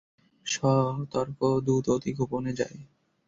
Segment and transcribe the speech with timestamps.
[0.45, 2.77] সতর্ক দূত অতিগোপনে যায়।